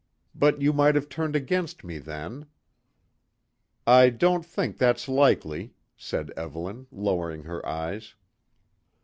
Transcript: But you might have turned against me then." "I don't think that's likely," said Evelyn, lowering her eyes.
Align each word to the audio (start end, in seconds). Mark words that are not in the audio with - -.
But 0.33 0.63
you 0.63 0.73
might 0.73 0.95
have 0.95 1.09
turned 1.09 1.35
against 1.35 1.83
me 1.83 1.99
then." 1.99 2.47
"I 3.85 4.09
don't 4.09 4.43
think 4.43 4.79
that's 4.79 5.07
likely," 5.07 5.75
said 5.95 6.31
Evelyn, 6.31 6.87
lowering 6.91 7.43
her 7.43 7.63
eyes. 7.63 8.15